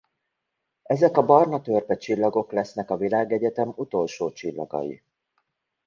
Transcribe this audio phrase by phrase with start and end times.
[0.83, 5.03] Ezek a barna törpe csillagok lesznek a világegyetem utolsó csillagai.